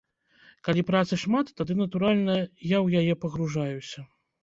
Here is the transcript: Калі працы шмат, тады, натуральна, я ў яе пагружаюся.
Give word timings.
Калі 0.67 0.81
працы 0.91 1.19
шмат, 1.25 1.53
тады, 1.63 1.73
натуральна, 1.83 2.41
я 2.75 2.83
ў 2.85 3.07
яе 3.07 3.13
пагружаюся. 3.27 4.09